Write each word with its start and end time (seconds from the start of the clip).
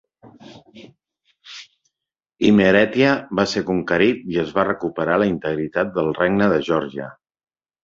Imerètia 2.47 3.13
va 3.41 3.45
ser 3.53 3.63
conquerit 3.69 4.25
i 4.33 4.41
es 4.47 4.57
va 4.57 4.67
recuperar 4.71 5.21
la 5.25 5.31
integritat 5.35 5.95
del 6.01 6.13
Regne 6.23 6.51
de 6.57 6.61
Geòrgia. 6.73 7.15